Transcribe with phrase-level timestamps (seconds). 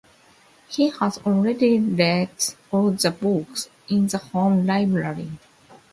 [0.67, 2.31] He has already read
[2.71, 5.29] all the books in the home library.